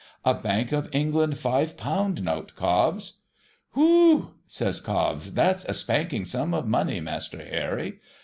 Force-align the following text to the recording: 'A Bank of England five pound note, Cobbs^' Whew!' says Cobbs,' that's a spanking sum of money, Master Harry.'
'A 0.25 0.33
Bank 0.33 0.71
of 0.71 0.89
England 0.93 1.37
five 1.37 1.77
pound 1.77 2.23
note, 2.23 2.53
Cobbs^' 2.57 3.17
Whew!' 3.75 4.31
says 4.61 4.79
Cobbs,' 4.81 5.31
that's 5.35 5.63
a 5.65 5.75
spanking 5.75 6.25
sum 6.25 6.55
of 6.55 6.67
money, 6.67 6.99
Master 6.99 7.37
Harry.' 7.45 7.99